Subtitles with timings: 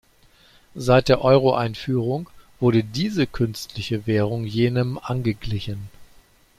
[0.73, 2.27] Seit der Euroeinführung
[2.59, 5.89] wurde diese "künstliche Währung" jenem angeglichen.